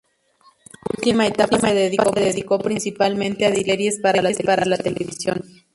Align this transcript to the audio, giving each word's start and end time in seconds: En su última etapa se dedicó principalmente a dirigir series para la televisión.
En 0.01 0.79
su 0.87 0.91
última 0.97 1.27
etapa 1.27 1.59
se 1.59 1.75
dedicó 1.75 2.57
principalmente 2.57 3.45
a 3.45 3.51
dirigir 3.51 3.91
series 4.01 4.41
para 4.47 4.65
la 4.65 4.77
televisión. 4.79 5.43